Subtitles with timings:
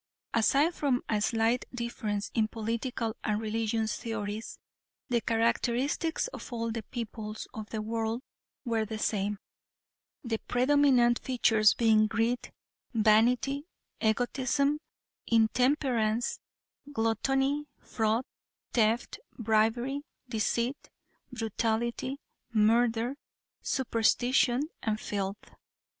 [0.33, 4.57] Aside from a slight difference in political and religious theories,
[5.09, 8.23] the characteristics of all the peoples of the world
[8.65, 9.37] were the same;
[10.23, 12.51] the predominant features being greed,
[12.95, 13.67] vanity,
[14.01, 14.79] egotism,
[15.27, 16.39] intemperance,
[16.91, 18.25] gluttony, fraud,
[18.73, 20.89] theft, bribery, deceit,
[21.31, 22.17] brutality,
[22.51, 23.17] murder,
[23.61, 25.51] superstition and filth.